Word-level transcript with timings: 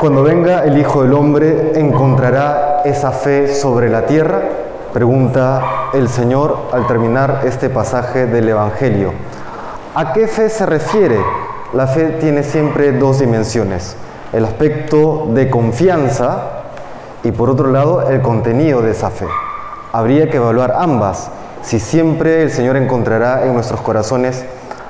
Cuando 0.00 0.22
venga 0.22 0.64
el 0.64 0.78
Hijo 0.78 1.02
del 1.02 1.12
Hombre, 1.12 1.72
¿encontrará 1.74 2.80
esa 2.86 3.10
fe 3.10 3.54
sobre 3.54 3.90
la 3.90 4.06
tierra? 4.06 4.40
Pregunta 4.94 5.90
el 5.92 6.08
Señor 6.08 6.56
al 6.72 6.86
terminar 6.86 7.42
este 7.44 7.68
pasaje 7.68 8.24
del 8.24 8.48
Evangelio. 8.48 9.12
¿A 9.94 10.14
qué 10.14 10.26
fe 10.26 10.48
se 10.48 10.64
refiere? 10.64 11.18
La 11.74 11.86
fe 11.86 12.16
tiene 12.18 12.42
siempre 12.42 12.92
dos 12.92 13.18
dimensiones. 13.18 13.94
El 14.32 14.46
aspecto 14.46 15.26
de 15.34 15.50
confianza 15.50 16.62
y 17.22 17.30
por 17.32 17.50
otro 17.50 17.70
lado 17.70 18.08
el 18.08 18.22
contenido 18.22 18.80
de 18.80 18.92
esa 18.92 19.10
fe. 19.10 19.26
Habría 19.92 20.30
que 20.30 20.38
evaluar 20.38 20.76
ambas. 20.78 21.30
Si 21.60 21.78
siempre 21.78 22.42
el 22.42 22.50
Señor 22.50 22.78
encontrará 22.78 23.44
en 23.44 23.52
nuestros 23.52 23.82
corazones 23.82 24.46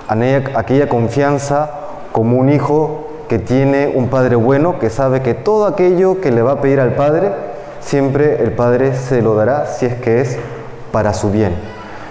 aquella 0.07 0.89
confianza 0.89 1.69
como 2.13 2.37
un 2.37 2.49
hijo 2.49 3.10
que 3.31 3.39
tiene 3.39 3.93
un 3.95 4.09
padre 4.09 4.35
bueno, 4.35 4.81
que 4.81 4.91
sabe 4.91 5.23
que 5.23 5.35
todo 5.35 5.67
aquello 5.67 6.21
que 6.21 6.33
le 6.33 6.43
va 6.43 6.55
a 6.55 6.61
pedir 6.61 6.81
al 6.81 6.97
padre, 6.97 7.31
siempre 7.79 8.43
el 8.43 8.55
padre 8.55 8.93
se 8.93 9.23
lo 9.23 9.37
dará 9.37 9.67
si 9.67 9.87
es 9.87 9.95
que 9.95 10.21
es 10.21 10.37
para 10.91 11.15
su 11.15 11.31
bien. 11.31 11.55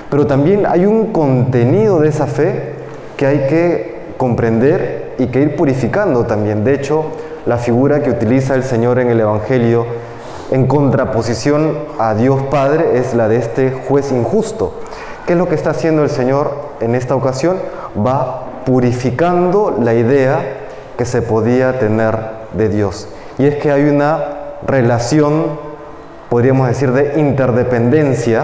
Pero 0.10 0.28
también 0.28 0.66
hay 0.66 0.86
un 0.86 1.12
contenido 1.12 2.00
de 2.00 2.08
esa 2.08 2.26
fe 2.26 2.72
que 3.18 3.26
hay 3.26 3.48
que 3.48 4.00
comprender 4.16 5.16
y 5.20 5.28
que 5.28 5.42
ir 5.42 5.58
purificando 5.58 6.24
también. 6.24 6.64
De 6.64 6.74
hecho, 6.74 7.04
la 7.46 7.58
figura 7.58 8.02
que 8.02 8.12
utiliza 8.12 8.56
el 8.56 8.64
Señor 8.64 8.98
en 8.98 9.10
el 9.10 9.20
Evangelio 9.20 9.88
en 10.52 10.68
contraposición 10.68 11.80
a 12.00 12.14
Dios 12.14 12.44
Padre 12.44 12.98
es 12.98 13.14
la 13.14 13.28
de 13.28 13.36
este 13.36 13.72
juez 13.72 14.14
injusto. 14.14 14.80
¿Qué 15.28 15.34
es 15.34 15.38
lo 15.38 15.50
que 15.50 15.56
está 15.56 15.72
haciendo 15.72 16.02
el 16.02 16.10
Señor 16.10 16.54
en 16.80 16.96
esta 16.96 17.14
ocasión? 17.14 17.58
Va 17.98 18.64
purificando 18.66 19.78
la 19.82 19.94
idea 19.94 20.68
que 21.00 21.06
se 21.06 21.22
podía 21.22 21.80
tener 21.80 22.20
de 22.52 22.68
Dios. 22.68 23.08
Y 23.38 23.46
es 23.46 23.56
que 23.56 23.72
hay 23.72 23.86
una 23.86 24.20
relación, 24.68 25.58
podríamos 26.30 26.68
decir, 26.68 26.92
de 26.92 27.18
interdependencia 27.22 28.44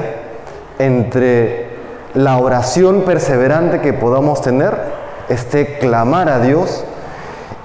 entre 0.80 1.67
la 2.13 2.38
oración 2.38 3.02
perseverante 3.02 3.81
que 3.81 3.91
podamos 3.91 4.41
tener, 4.41 4.73
este 5.27 5.80
clamar 5.80 6.30
a 6.30 6.39
Dios, 6.39 6.85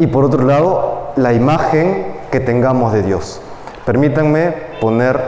y 0.00 0.08
por 0.08 0.24
otro 0.24 0.42
lado, 0.42 1.12
la 1.14 1.34
imagen 1.34 2.08
que 2.32 2.40
tengamos 2.40 2.92
de 2.92 3.04
Dios. 3.04 3.40
Permítanme 3.86 4.54
poner 4.80 5.20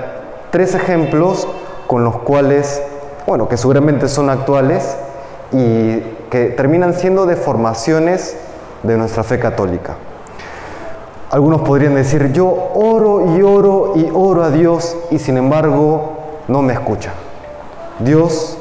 tres 0.50 0.74
ejemplos 0.74 1.46
con 1.86 2.02
los 2.02 2.16
cuales, 2.16 2.82
bueno, 3.28 3.48
que 3.48 3.56
seguramente 3.56 4.08
son 4.08 4.28
actuales 4.28 4.96
y 5.52 6.00
que 6.30 6.46
terminan 6.56 6.94
siendo 6.94 7.26
deformaciones 7.26 8.36
de 8.82 8.96
nuestra 8.96 9.22
fe 9.22 9.38
católica. 9.38 9.96
Algunos 11.30 11.62
podrían 11.62 11.94
decir, 11.94 12.32
yo 12.32 12.46
oro 12.74 13.36
y 13.36 13.42
oro 13.42 13.94
y 13.96 14.08
oro 14.12 14.42
a 14.42 14.50
Dios 14.50 14.96
y 15.10 15.18
sin 15.18 15.38
embargo 15.38 16.12
no 16.48 16.60
me 16.60 16.74
escucha. 16.74 17.12
Dios 18.00 18.58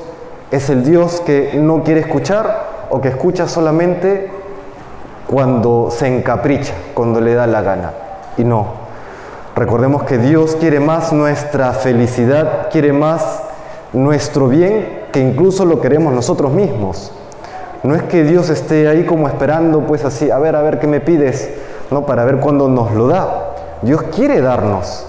es 0.52 0.70
el 0.70 0.84
Dios 0.84 1.22
que 1.26 1.54
no 1.56 1.84
quiere 1.84 2.02
escuchar 2.02 2.88
o 2.90 3.02
que 3.02 3.10
escucha 3.10 3.48
solamente 3.48 4.32
cuando 5.28 5.90
se 5.92 6.08
encapricha, 6.08 6.74
cuando 6.94 7.20
le 7.20 7.34
da 7.34 7.48
la 7.48 7.62
gana. 7.62 7.92
Y 8.38 8.44
no. 8.44 8.68
Recordemos 9.56 10.04
que 10.04 10.18
Dios 10.18 10.56
quiere 10.58 10.80
más 10.80 11.12
nuestra 11.12 11.74
felicidad, 11.74 12.70
quiere 12.72 12.94
más 12.94 13.44
nuestro 13.94 14.48
bien 14.48 15.08
que 15.12 15.20
incluso 15.20 15.66
lo 15.66 15.82
queremos 15.82 16.14
nosotros 16.14 16.52
mismos. 16.54 17.12
No 17.84 17.96
es 17.96 18.04
que 18.04 18.24
Dios 18.24 18.50
esté 18.50 18.88
ahí 18.88 19.06
como 19.06 19.28
esperando, 19.28 19.82
pues 19.82 20.06
así, 20.06 20.30
a 20.30 20.38
ver, 20.38 20.56
a 20.56 20.62
ver 20.62 20.80
qué 20.80 20.88
me 20.88 21.00
pides, 21.00 21.50
¿no? 21.90 22.06
Para 22.06 22.26
ver 22.26 22.38
cuándo 22.38 22.68
nos 22.70 22.92
lo 22.92 23.08
da. 23.08 23.54
Dios 23.82 24.04
quiere 24.16 24.42
darnos. 24.42 25.06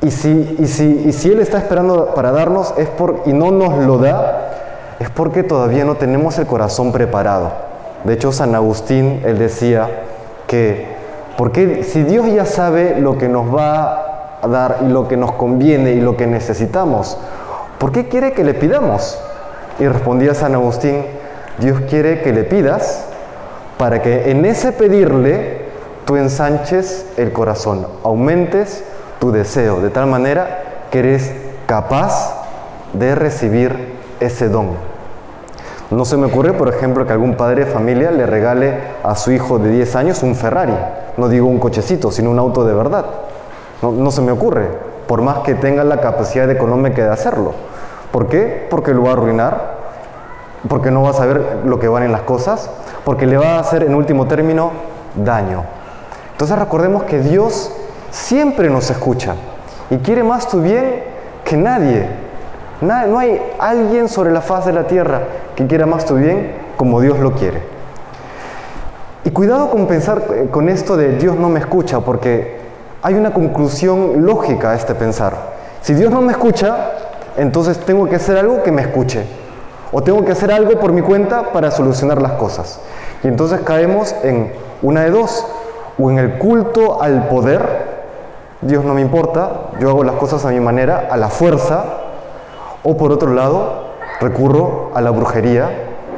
Y 0.00 0.10
si, 0.10 0.56
y 0.58 0.66
si, 0.66 1.04
y 1.06 1.12
si 1.12 1.30
Él 1.30 1.40
está 1.40 1.58
esperando 1.58 2.14
para 2.14 2.32
darnos 2.32 2.74
es 2.76 2.88
por, 2.88 3.22
y 3.26 3.32
no 3.32 3.50
nos 3.50 3.84
lo 3.84 3.98
da, 3.98 4.96
es 4.98 5.10
porque 5.10 5.42
todavía 5.42 5.84
no 5.84 5.96
tenemos 5.96 6.38
el 6.38 6.46
corazón 6.46 6.92
preparado. 6.92 7.50
De 8.04 8.14
hecho, 8.14 8.32
San 8.32 8.54
Agustín, 8.54 9.20
él 9.24 9.38
decía 9.38 9.88
que, 10.46 10.86
porque 11.36 11.84
si 11.84 12.02
Dios 12.02 12.26
ya 12.32 12.46
sabe 12.46 12.98
lo 12.98 13.16
que 13.16 13.28
nos 13.28 13.54
va 13.54 14.38
a 14.42 14.48
dar 14.48 14.78
y 14.82 14.88
lo 14.88 15.06
que 15.06 15.16
nos 15.16 15.32
conviene 15.32 15.92
y 15.92 16.00
lo 16.00 16.16
que 16.16 16.26
necesitamos, 16.26 17.16
¿por 17.78 17.92
qué 17.92 18.08
quiere 18.08 18.32
que 18.32 18.42
le 18.42 18.54
pidamos? 18.54 19.18
Y 19.78 19.86
respondía 19.86 20.34
San 20.34 20.54
Agustín, 20.54 21.04
Dios 21.58 21.80
quiere 21.88 22.22
que 22.22 22.32
le 22.32 22.44
pidas 22.44 23.06
para 23.78 24.02
que 24.02 24.30
en 24.30 24.44
ese 24.44 24.72
pedirle 24.72 25.62
tú 26.04 26.16
ensanches 26.16 27.06
el 27.16 27.32
corazón, 27.32 27.86
aumentes 28.04 28.84
tu 29.20 29.32
deseo, 29.32 29.80
de 29.80 29.90
tal 29.90 30.06
manera 30.06 30.62
que 30.90 31.00
eres 31.00 31.32
capaz 31.66 32.42
de 32.92 33.14
recibir 33.14 33.94
ese 34.20 34.48
don. 34.48 34.70
No 35.90 36.06
se 36.06 36.16
me 36.16 36.26
ocurre, 36.26 36.54
por 36.54 36.68
ejemplo, 36.68 37.06
que 37.06 37.12
algún 37.12 37.34
padre 37.34 37.66
de 37.66 37.70
familia 37.70 38.10
le 38.10 38.24
regale 38.24 38.78
a 39.02 39.14
su 39.14 39.30
hijo 39.30 39.58
de 39.58 39.70
10 39.70 39.96
años 39.96 40.22
un 40.22 40.34
Ferrari. 40.34 40.74
No 41.18 41.28
digo 41.28 41.46
un 41.46 41.58
cochecito, 41.58 42.10
sino 42.10 42.30
un 42.30 42.38
auto 42.38 42.64
de 42.64 42.72
verdad. 42.72 43.04
No, 43.82 44.10
se 44.10 44.22
me 44.22 44.32
ocurre, 44.32 44.68
por 45.06 45.20
más 45.20 45.40
que 45.40 45.54
tenga 45.54 45.84
la 45.84 46.00
capacidad 46.00 46.50
económica 46.50 47.02
de 47.02 47.10
hacerlo. 47.10 47.52
¿Por 48.10 48.28
qué? 48.28 48.66
Porque 48.70 48.94
lo 48.94 49.02
va 49.02 49.10
a 49.10 49.12
arruinar, 49.12 49.81
porque 50.68 50.90
no 50.90 51.02
va 51.02 51.10
a 51.10 51.14
saber 51.14 51.60
lo 51.64 51.78
que 51.78 51.88
valen 51.88 52.12
las 52.12 52.22
cosas, 52.22 52.70
porque 53.04 53.26
le 53.26 53.36
va 53.36 53.56
a 53.56 53.60
hacer 53.60 53.82
en 53.82 53.94
último 53.94 54.26
término 54.26 54.72
daño. 55.16 55.64
Entonces 56.32 56.58
recordemos 56.58 57.04
que 57.04 57.20
Dios 57.20 57.72
siempre 58.10 58.70
nos 58.70 58.90
escucha 58.90 59.34
y 59.90 59.98
quiere 59.98 60.22
más 60.22 60.48
tu 60.48 60.60
bien 60.60 61.04
que 61.44 61.56
nadie. 61.56 62.08
No 62.80 63.18
hay 63.18 63.40
alguien 63.58 64.08
sobre 64.08 64.32
la 64.32 64.40
faz 64.40 64.66
de 64.66 64.72
la 64.72 64.84
tierra 64.86 65.22
que 65.54 65.66
quiera 65.66 65.86
más 65.86 66.04
tu 66.04 66.16
bien 66.16 66.52
como 66.76 67.00
Dios 67.00 67.18
lo 67.18 67.32
quiere. 67.32 67.62
Y 69.24 69.30
cuidado 69.30 69.70
con 69.70 69.86
pensar 69.86 70.22
eh, 70.34 70.48
con 70.50 70.68
esto 70.68 70.96
de 70.96 71.16
Dios 71.16 71.36
no 71.36 71.48
me 71.48 71.60
escucha, 71.60 72.00
porque 72.00 72.56
hay 73.02 73.14
una 73.14 73.32
conclusión 73.32 74.26
lógica 74.26 74.72
a 74.72 74.74
este 74.74 74.96
pensar. 74.96 75.52
Si 75.80 75.94
Dios 75.94 76.10
no 76.10 76.20
me 76.22 76.32
escucha, 76.32 76.90
entonces 77.36 77.78
tengo 77.78 78.08
que 78.08 78.16
hacer 78.16 78.36
algo 78.36 78.64
que 78.64 78.72
me 78.72 78.82
escuche. 78.82 79.24
O 79.92 80.02
tengo 80.02 80.24
que 80.24 80.32
hacer 80.32 80.50
algo 80.50 80.80
por 80.80 80.92
mi 80.92 81.02
cuenta 81.02 81.52
para 81.52 81.70
solucionar 81.70 82.20
las 82.22 82.32
cosas. 82.32 82.80
Y 83.22 83.28
entonces 83.28 83.60
caemos 83.60 84.14
en 84.22 84.50
una 84.80 85.02
de 85.02 85.10
dos. 85.10 85.46
O 85.98 86.10
en 86.10 86.18
el 86.18 86.38
culto 86.38 87.02
al 87.02 87.28
poder, 87.28 87.62
Dios 88.62 88.84
no 88.84 88.94
me 88.94 89.02
importa, 89.02 89.70
yo 89.78 89.90
hago 89.90 90.02
las 90.02 90.14
cosas 90.14 90.44
a 90.46 90.48
mi 90.48 90.60
manera, 90.60 91.08
a 91.10 91.18
la 91.18 91.28
fuerza. 91.28 91.84
O 92.82 92.96
por 92.96 93.12
otro 93.12 93.34
lado, 93.34 93.92
recurro 94.20 94.90
a 94.94 95.02
la 95.02 95.10
brujería, 95.10 95.68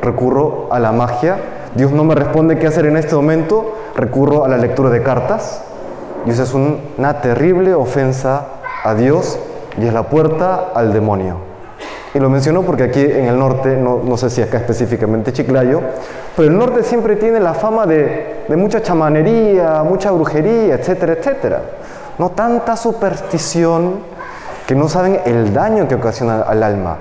recurro 0.00 0.68
a 0.70 0.78
la 0.78 0.92
magia. 0.92 1.38
Dios 1.74 1.91
no 1.91 2.04
me 2.04 2.14
responde 2.14 2.58
qué 2.58 2.68
hacer 2.68 2.86
en 2.86 2.96
este 2.96 3.16
momento, 3.16 3.74
recurro 3.96 4.44
a 4.44 4.48
la 4.48 4.56
lectura 4.56 4.91
de 4.91 5.02
cartas. 5.02 5.64
Y 6.26 6.30
eso 6.30 6.44
es 6.44 6.54
una 6.54 7.20
terrible 7.20 7.74
ofensa 7.74 8.46
a 8.84 8.94
Dios 8.94 9.38
y 9.76 9.86
es 9.86 9.92
la 9.92 10.04
puerta 10.04 10.70
al 10.74 10.92
demonio. 10.92 11.53
Y 12.14 12.20
lo 12.20 12.30
menciono 12.30 12.62
porque 12.62 12.84
aquí 12.84 13.00
en 13.00 13.26
el 13.26 13.36
norte, 13.36 13.76
no, 13.76 14.16
sé 14.16 14.30
si 14.30 14.41
acá 14.41 14.58
específicamente 14.58 15.32
Chiclayo, 15.32 15.80
pero 16.36 16.48
el 16.48 16.56
norte 16.56 16.84
siempre 16.84 17.16
tiene 17.16 17.41
la 17.41 17.54
fama 17.54 17.86
de, 17.86 18.44
mucha 18.56 18.80
chamanería, 18.80 19.82
mucha 19.82 20.12
brujería, 20.12 20.76
etcétera, 20.76 21.14
etcétera. 21.14 21.62
No 22.19 22.30
tanta 22.30 22.76
superstición 22.76 23.98
que 24.69 24.76
no 24.76 24.88
saben 24.88 25.20
el 25.24 25.53
daño 25.53 25.88
que 25.88 25.97
ocasiona 25.97 26.42
al 26.42 26.62
alma. 26.62 26.98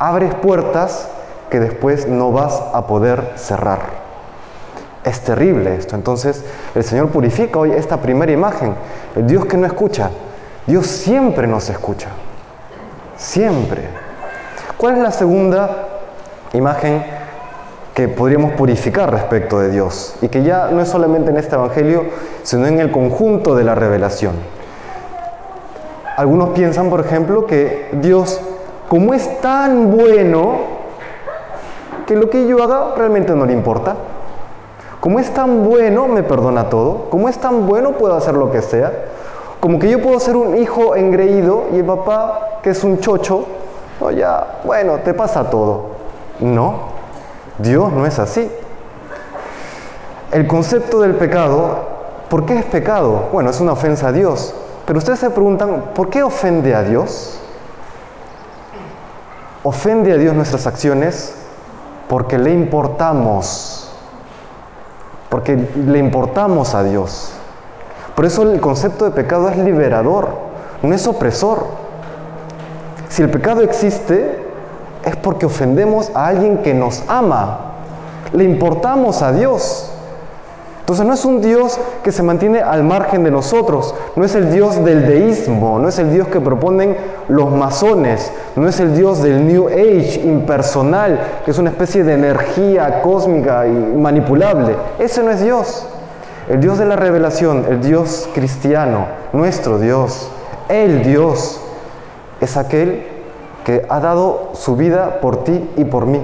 Abres 0.00 0.34
puertas 0.34 1.08
que 1.50 1.60
después 1.60 2.08
no 2.08 2.32
vas 2.32 2.60
a 2.74 2.84
poder 2.88 3.34
cerrar. 3.36 3.78
Es 5.04 5.20
terrible 5.20 5.76
esto. 5.76 5.94
Entonces 5.94 6.44
el 6.74 6.82
Señor 6.82 7.10
purifica 7.10 7.60
hoy 7.60 7.70
esta 7.70 7.98
primera 7.98 8.32
imagen. 8.32 8.74
El 9.14 9.28
Dios 9.28 9.46
que 9.46 9.56
no 9.56 9.66
escucha. 9.66 10.10
Dios 10.66 10.88
siempre 10.88 11.46
nos 11.46 11.70
escucha. 11.70 12.08
Siempre. 13.16 13.87
¿Cuál 14.78 14.94
es 14.94 15.02
la 15.02 15.10
segunda 15.10 15.88
imagen 16.52 17.04
que 17.94 18.06
podríamos 18.06 18.52
purificar 18.52 19.10
respecto 19.10 19.58
de 19.58 19.70
Dios? 19.70 20.14
Y 20.22 20.28
que 20.28 20.44
ya 20.44 20.68
no 20.68 20.80
es 20.80 20.88
solamente 20.88 21.32
en 21.32 21.36
este 21.36 21.56
Evangelio, 21.56 22.04
sino 22.44 22.64
en 22.64 22.78
el 22.78 22.92
conjunto 22.92 23.56
de 23.56 23.64
la 23.64 23.74
revelación. 23.74 24.34
Algunos 26.16 26.50
piensan, 26.50 26.90
por 26.90 27.00
ejemplo, 27.00 27.44
que 27.44 27.88
Dios, 27.94 28.40
como 28.88 29.14
es 29.14 29.40
tan 29.40 29.90
bueno, 29.90 30.58
que 32.06 32.14
lo 32.14 32.30
que 32.30 32.46
yo 32.46 32.62
haga 32.62 32.94
realmente 32.96 33.34
no 33.34 33.46
le 33.46 33.54
importa. 33.54 33.96
Como 35.00 35.18
es 35.18 35.34
tan 35.34 35.64
bueno, 35.64 36.06
me 36.06 36.22
perdona 36.22 36.70
todo. 36.70 37.10
Como 37.10 37.28
es 37.28 37.38
tan 37.38 37.66
bueno, 37.66 37.94
puedo 37.94 38.14
hacer 38.14 38.34
lo 38.34 38.52
que 38.52 38.62
sea. 38.62 38.92
Como 39.58 39.80
que 39.80 39.90
yo 39.90 40.00
puedo 40.00 40.20
ser 40.20 40.36
un 40.36 40.56
hijo 40.56 40.94
engreído 40.94 41.64
y 41.72 41.78
el 41.78 41.84
papá, 41.84 42.60
que 42.62 42.70
es 42.70 42.84
un 42.84 43.00
chocho, 43.00 43.57
no, 44.00 44.10
ya, 44.10 44.60
bueno, 44.64 44.96
te 44.98 45.14
pasa 45.14 45.50
todo. 45.50 45.96
No, 46.40 46.88
Dios 47.58 47.92
no 47.92 48.06
es 48.06 48.18
así. 48.18 48.50
El 50.32 50.46
concepto 50.46 51.00
del 51.00 51.14
pecado 51.14 51.98
¿por 52.28 52.44
qué 52.44 52.58
es 52.58 52.64
pecado? 52.64 53.28
Bueno, 53.32 53.50
es 53.50 53.60
una 53.60 53.72
ofensa 53.72 54.08
a 54.08 54.12
Dios. 54.12 54.54
Pero 54.86 54.98
ustedes 54.98 55.18
se 55.18 55.30
preguntan, 55.30 55.92
¿por 55.94 56.10
qué 56.10 56.22
ofende 56.22 56.74
a 56.74 56.82
Dios? 56.82 57.38
Ofende 59.62 60.12
a 60.12 60.16
Dios 60.16 60.34
nuestras 60.34 60.66
acciones 60.66 61.34
porque 62.08 62.38
le 62.38 62.52
importamos, 62.52 63.90
porque 65.28 65.56
le 65.56 65.98
importamos 65.98 66.74
a 66.74 66.82
Dios. 66.82 67.32
Por 68.14 68.24
eso 68.24 68.42
el 68.42 68.60
concepto 68.60 69.04
de 69.04 69.10
pecado 69.10 69.48
es 69.50 69.58
liberador, 69.58 70.30
no 70.82 70.94
es 70.94 71.06
opresor. 71.06 71.87
Si 73.18 73.24
el 73.24 73.30
pecado 73.30 73.62
existe, 73.62 74.38
es 75.04 75.16
porque 75.16 75.44
ofendemos 75.44 76.12
a 76.14 76.28
alguien 76.28 76.58
que 76.58 76.72
nos 76.72 77.02
ama, 77.08 77.58
le 78.32 78.44
importamos 78.44 79.22
a 79.22 79.32
Dios. 79.32 79.90
Entonces 80.78 81.04
no 81.04 81.14
es 81.14 81.24
un 81.24 81.40
Dios 81.40 81.80
que 82.04 82.12
se 82.12 82.22
mantiene 82.22 82.60
al 82.60 82.84
margen 82.84 83.24
de 83.24 83.32
nosotros, 83.32 83.92
no 84.14 84.24
es 84.24 84.36
el 84.36 84.52
Dios 84.52 84.84
del 84.84 85.04
deísmo, 85.04 85.80
no 85.80 85.88
es 85.88 85.98
el 85.98 86.12
Dios 86.12 86.28
que 86.28 86.40
proponen 86.40 86.96
los 87.26 87.50
masones, 87.50 88.30
no 88.54 88.68
es 88.68 88.78
el 88.78 88.96
Dios 88.96 89.20
del 89.20 89.44
New 89.48 89.66
Age 89.66 90.20
impersonal, 90.24 91.18
que 91.44 91.50
es 91.50 91.58
una 91.58 91.70
especie 91.70 92.04
de 92.04 92.14
energía 92.14 93.02
cósmica 93.02 93.66
y 93.66 93.96
manipulable. 93.96 94.76
Ese 95.00 95.24
no 95.24 95.32
es 95.32 95.42
Dios. 95.42 95.88
El 96.48 96.60
Dios 96.60 96.78
de 96.78 96.84
la 96.84 96.94
revelación, 96.94 97.64
el 97.68 97.80
Dios 97.80 98.28
cristiano, 98.32 99.06
nuestro 99.32 99.80
Dios, 99.80 100.30
el 100.68 101.02
Dios, 101.02 101.62
es 102.40 102.56
aquel 102.56 103.06
que 103.64 103.84
ha 103.88 104.00
dado 104.00 104.50
su 104.54 104.76
vida 104.76 105.20
por 105.20 105.44
ti 105.44 105.70
y 105.76 105.84
por 105.84 106.06
mí, 106.06 106.22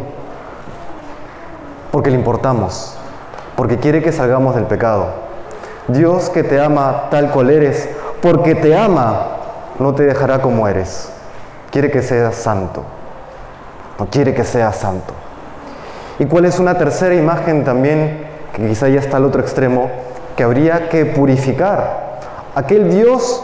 porque 1.90 2.10
le 2.10 2.16
importamos 2.16 2.98
porque 3.56 3.78
quiere 3.78 4.02
que 4.02 4.12
salgamos 4.12 4.54
del 4.54 4.64
pecado. 4.64 5.06
Dios 5.88 6.30
que 6.30 6.42
te 6.42 6.60
ama 6.60 7.08
tal 7.10 7.30
cual 7.30 7.50
eres, 7.50 7.88
porque 8.20 8.54
te 8.54 8.76
ama, 8.76 9.26
no 9.78 9.94
te 9.94 10.04
dejará 10.04 10.40
como 10.40 10.66
eres. 10.66 11.10
Quiere 11.70 11.90
que 11.90 12.02
seas 12.02 12.34
santo. 12.36 12.82
No 13.98 14.06
quiere 14.06 14.34
que 14.34 14.44
seas 14.44 14.76
santo. 14.76 15.12
¿Y 16.18 16.26
cuál 16.26 16.46
es 16.46 16.58
una 16.58 16.78
tercera 16.78 17.14
imagen 17.14 17.64
también, 17.64 18.26
que 18.52 18.66
quizá 18.66 18.88
ya 18.88 19.00
está 19.00 19.18
al 19.18 19.24
otro 19.24 19.40
extremo, 19.40 19.90
que 20.36 20.42
habría 20.42 20.88
que 20.88 21.04
purificar? 21.06 22.18
Aquel 22.54 22.90
Dios 22.90 23.42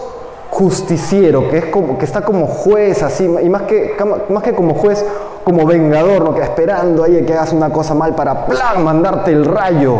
justiciero, 0.51 1.49
que, 1.49 1.59
es 1.59 1.65
como, 1.67 1.97
que 1.99 2.05
está 2.05 2.23
como 2.23 2.47
juez 2.47 3.03
así, 3.03 3.25
y 3.25 3.49
más 3.49 3.63
que, 3.63 3.97
más 4.29 4.43
que 4.43 4.53
como 4.53 4.75
juez, 4.75 5.05
como 5.45 5.65
vengador, 5.65 6.23
¿no? 6.23 6.35
que 6.35 6.43
esperando 6.43 7.05
ahí 7.05 7.25
que 7.25 7.33
hagas 7.35 7.53
una 7.53 7.71
cosa 7.71 7.95
mal 7.95 8.15
para 8.15 8.47
¡plan! 8.47 8.85
mandarte 8.85 9.33
el 9.33 9.45
rayo. 9.45 9.99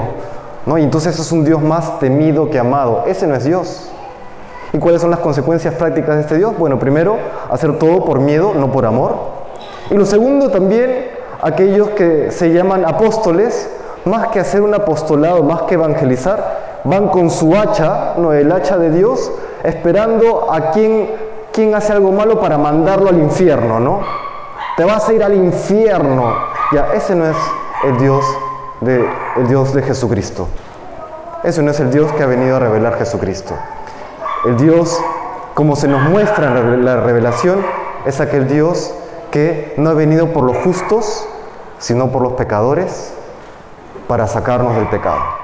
¿no? 0.67 0.77
Y 0.77 0.83
entonces 0.83 1.19
es 1.19 1.33
un 1.33 1.45
Dios 1.45 1.63
más 1.63 1.99
temido 1.99 2.51
que 2.51 2.59
amado. 2.59 3.05
Ese 3.07 3.27
no 3.27 3.35
es 3.35 3.45
Dios. 3.45 3.91
¿Y 4.73 4.79
cuáles 4.79 5.01
son 5.01 5.11
las 5.11 5.21
consecuencias 5.21 5.75
prácticas 5.75 6.17
de 6.17 6.21
este 6.23 6.37
Dios? 6.37 6.57
Bueno, 6.59 6.79
primero, 6.79 7.17
hacer 7.51 7.79
todo 7.79 8.05
por 8.05 8.21
miedo, 8.21 8.53
no 8.55 8.71
por 8.71 8.87
amor. 8.87 9.17
Y 9.91 9.95
lo 9.95 10.07
segundo 10.07 10.51
también, 10.51 11.09
aquellos 11.43 11.91
que 11.91 12.31
se 12.31 12.53
llaman 12.53 12.85
apóstoles, 12.85 13.71
más 14.05 14.29
que 14.29 14.41
hacer 14.41 14.63
un 14.63 14.75
apostolado, 14.75 15.43
más 15.43 15.63
que 15.63 15.75
evangelizar, 15.75 16.60
van 16.85 17.09
con 17.09 17.31
su 17.31 17.55
hacha, 17.57 18.15
no 18.17 18.33
el 18.33 18.51
hacha 18.53 18.79
de 18.79 18.91
Dios, 18.91 19.31
esperando 19.65 20.53
a 20.53 20.71
quien, 20.71 21.11
quien 21.53 21.75
hace 21.75 21.93
algo 21.93 22.13
malo 22.13 22.41
para 22.41 22.59
mandarlo 22.59 23.09
al 23.09 23.19
infierno, 23.19 23.81
¿no? 23.81 24.01
te 24.81 24.87
vas 24.87 25.07
a 25.11 25.13
ir 25.13 25.23
al 25.23 25.35
infierno. 25.35 26.35
Ya, 26.73 26.95
ese 26.95 27.15
no 27.15 27.27
es 27.27 27.37
el 27.85 27.99
Dios 27.99 28.25
de, 28.81 29.07
el 29.37 29.47
Dios 29.47 29.75
de 29.75 29.83
Jesucristo. 29.83 30.49
Ese 31.43 31.63
no 31.63 31.71
es 31.71 31.81
el 31.81 31.91
Dios 31.91 32.11
que 32.13 32.23
ha 32.23 32.27
venido 32.27 32.57
a 32.57 32.61
revelar 32.61 32.97
Jesucristo. 32.97 33.55
El 34.47 34.57
Dios, 34.57 34.99
como 35.53 35.77
se 35.77 35.87
nos 35.87 36.09
muestra 36.09 36.59
en 36.59 36.85
la 36.85 36.97
revelación, 36.97 37.63
es 38.07 38.23
aquel 38.23 38.49
Dios 38.49 38.95
que 39.31 39.75
no 39.77 39.91
ha 39.91 39.95
venido 39.95 40.33
por 40.33 40.45
los 40.45 40.57
justos, 40.59 41.29
sino 41.79 42.11
por 42.11 42.23
los 42.23 42.33
pecadores, 42.33 43.13
para 44.09 44.27
sacarnos 44.27 44.77
del 44.77 44.89
pecado. 44.89 45.40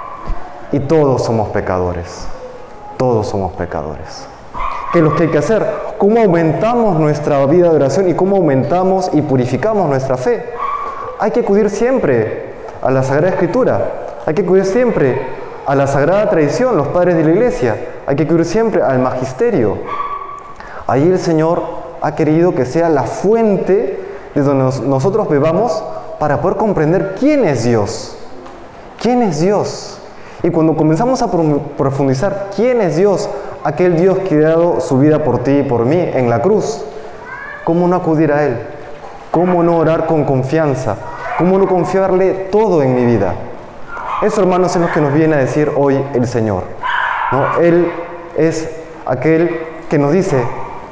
Y 0.73 0.81
todos 0.81 1.25
somos 1.25 1.51
pecadores. 1.51 2.27
Todos 2.97 3.29
somos 3.29 3.53
pecadores. 3.53 4.27
¿Qué 4.93 4.99
es 4.99 5.05
lo 5.05 5.15
que 5.15 5.25
hay 5.25 5.31
que 5.31 5.39
hacer? 5.39 5.67
¿Cómo 5.99 6.21
aumentamos 6.21 6.99
nuestra 6.99 7.45
vida 7.47 7.71
de 7.71 7.77
oración 7.77 8.09
y 8.09 8.15
cómo 8.15 8.37
aumentamos 8.37 9.11
y 9.13 9.23
purificamos 9.23 9.89
nuestra 9.89 10.17
fe? 10.17 10.45
Hay 11.19 11.31
que 11.31 11.41
acudir 11.41 11.71
siempre 11.71 12.55
a 12.83 12.91
la 12.91 13.03
Sagrada 13.03 13.31
Escritura, 13.31 13.81
hay 14.27 14.35
que 14.35 14.43
acudir 14.43 14.65
siempre 14.65 15.21
a 15.67 15.75
la 15.75 15.87
Sagrada 15.87 16.31
Tradición, 16.31 16.77
los 16.77 16.89
padres 16.89 17.17
de 17.17 17.25
la 17.25 17.31
Iglesia, 17.31 17.77
hay 18.07 18.17
que 18.17 18.23
acudir 18.23 18.45
siempre 18.45 18.83
al 18.83 18.99
Magisterio. 19.01 19.79
Ahí 20.87 21.03
el 21.03 21.19
Señor 21.19 21.63
ha 22.01 22.15
querido 22.15 22.55
que 22.55 22.65
sea 22.65 22.89
la 22.89 23.03
fuente 23.03 24.01
de 24.35 24.43
donde 24.43 24.87
nosotros 24.87 25.29
bebamos 25.29 25.83
para 26.19 26.41
poder 26.41 26.57
comprender 26.57 27.17
quién 27.19 27.45
es 27.45 27.65
Dios. 27.65 28.17
¿Quién 29.01 29.23
es 29.23 29.41
Dios? 29.41 29.96
Y 30.47 30.51
cuando 30.53 30.77
comenzamos 30.77 31.23
a 31.23 31.29
profundizar 31.77 32.51
quién 32.55 32.81
es 32.81 32.95
Dios, 32.97 33.29
aquel 33.65 33.97
Dios 33.97 34.21
que 34.21 34.37
ha 34.37 34.51
dado 34.51 34.81
su 34.81 34.97
vida 34.97 35.25
por 35.25 35.43
ti 35.43 35.59
y 35.59 35.63
por 35.65 35.85
mí 35.85 35.99
en 35.99 36.31
la 36.31 36.41
cruz. 36.41 36.85
¿Cómo 37.65 37.89
no 37.89 37.97
acudir 37.97 38.31
a 38.31 38.45
Él? 38.45 38.57
¿Cómo 39.33 39.65
no 39.65 39.77
orar 39.77 40.07
con 40.07 40.23
confianza? 40.23 40.95
¿Cómo 41.37 41.59
no 41.59 41.67
confiarle 41.67 42.49
todo 42.53 42.81
en 42.85 42.95
mi 42.95 43.05
vida? 43.05 43.35
Eso, 44.23 44.41
hermanos, 44.41 44.77
es 44.77 44.83
lo 44.83 44.93
que 44.93 45.01
nos 45.01 45.13
viene 45.13 45.35
a 45.35 45.39
decir 45.39 45.69
hoy 45.75 46.01
el 46.15 46.29
Señor. 46.29 46.63
¿no? 47.33 47.61
Él 47.61 47.91
es 48.37 48.71
aquel 49.05 49.51
que 49.91 49.99
nos 49.99 50.13
dice, 50.13 50.41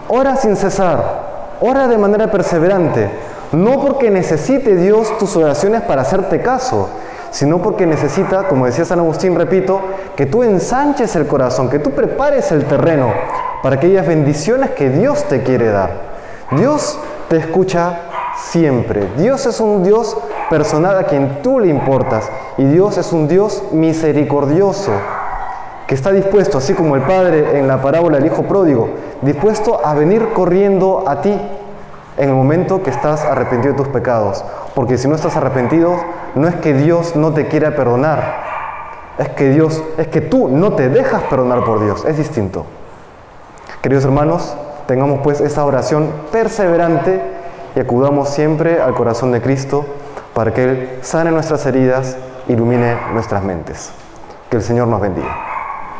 ora 0.08 0.34
sin 0.34 0.56
cesar, 0.56 1.58
ora 1.60 1.86
de 1.86 1.96
manera 1.96 2.28
perseverante, 2.28 3.08
no 3.52 3.80
porque 3.80 4.10
necesite 4.10 4.74
Dios 4.74 5.16
tus 5.18 5.36
oraciones 5.36 5.82
para 5.82 6.02
hacerte 6.02 6.42
caso, 6.42 6.88
sino 7.34 7.60
porque 7.60 7.84
necesita, 7.84 8.46
como 8.46 8.64
decía 8.66 8.84
San 8.84 9.00
Agustín, 9.00 9.34
repito, 9.34 9.80
que 10.14 10.24
tú 10.24 10.44
ensanches 10.44 11.16
el 11.16 11.26
corazón, 11.26 11.68
que 11.68 11.80
tú 11.80 11.90
prepares 11.90 12.52
el 12.52 12.64
terreno 12.64 13.12
para 13.60 13.74
aquellas 13.74 14.06
bendiciones 14.06 14.70
que 14.70 14.88
Dios 14.88 15.24
te 15.24 15.42
quiere 15.42 15.66
dar. 15.66 15.90
Dios 16.52 16.96
te 17.28 17.38
escucha 17.38 18.02
siempre. 18.36 19.08
Dios 19.18 19.46
es 19.46 19.58
un 19.58 19.82
Dios 19.82 20.16
personal 20.48 20.96
a 20.96 21.08
quien 21.08 21.42
tú 21.42 21.58
le 21.58 21.66
importas 21.66 22.30
y 22.56 22.66
Dios 22.66 22.98
es 22.98 23.12
un 23.12 23.26
Dios 23.26 23.64
misericordioso 23.72 24.92
que 25.88 25.96
está 25.96 26.12
dispuesto, 26.12 26.58
así 26.58 26.72
como 26.72 26.94
el 26.94 27.02
Padre 27.02 27.58
en 27.58 27.66
la 27.66 27.82
parábola 27.82 28.18
del 28.18 28.26
Hijo 28.26 28.44
Pródigo, 28.44 28.90
dispuesto 29.22 29.84
a 29.84 29.92
venir 29.94 30.28
corriendo 30.34 31.02
a 31.08 31.20
ti 31.20 31.36
en 32.16 32.28
el 32.28 32.34
momento 32.36 32.80
que 32.84 32.90
estás 32.90 33.24
arrepentido 33.24 33.72
de 33.72 33.78
tus 33.78 33.88
pecados. 33.88 34.44
Porque 34.76 34.98
si 34.98 35.08
no 35.08 35.16
estás 35.16 35.36
arrepentido, 35.36 35.96
no 36.34 36.48
es 36.48 36.54
que 36.56 36.74
Dios 36.74 37.16
no 37.16 37.32
te 37.32 37.48
quiera 37.48 37.76
perdonar, 37.76 38.42
es 39.18 39.28
que 39.30 39.50
Dios, 39.50 39.82
es 39.98 40.08
que 40.08 40.20
tú 40.20 40.48
no 40.48 40.72
te 40.72 40.88
dejas 40.88 41.22
perdonar 41.24 41.64
por 41.64 41.82
Dios, 41.84 42.04
es 42.04 42.16
distinto. 42.16 42.66
Queridos 43.82 44.04
hermanos, 44.04 44.56
tengamos 44.86 45.20
pues 45.22 45.40
esa 45.40 45.64
oración 45.64 46.10
perseverante 46.32 47.20
y 47.76 47.80
acudamos 47.80 48.28
siempre 48.30 48.80
al 48.80 48.94
corazón 48.94 49.32
de 49.32 49.40
Cristo 49.40 49.84
para 50.34 50.52
que 50.52 50.64
Él 50.64 50.98
sane 51.02 51.30
nuestras 51.30 51.64
heridas, 51.66 52.16
ilumine 52.48 52.96
nuestras 53.12 53.42
mentes. 53.42 53.90
Que 54.50 54.56
el 54.56 54.62
Señor 54.62 54.88
nos 54.88 55.00
bendiga. 55.00 55.53